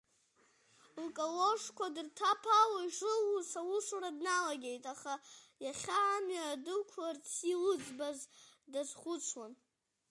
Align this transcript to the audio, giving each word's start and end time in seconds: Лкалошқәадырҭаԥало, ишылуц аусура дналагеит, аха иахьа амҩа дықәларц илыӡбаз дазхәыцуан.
Лкалошқәадырҭаԥало, 1.05 2.79
ишылуц 2.87 3.51
аусура 3.61 4.09
дналагеит, 4.17 4.83
аха 4.93 5.13
иахьа 5.63 5.99
амҩа 6.15 6.61
дықәларц 6.63 7.27
илыӡбаз 7.53 8.19
дазхәыцуан. 8.71 9.53